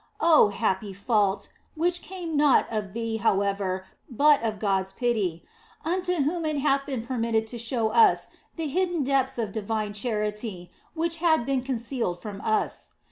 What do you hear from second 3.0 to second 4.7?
however, but of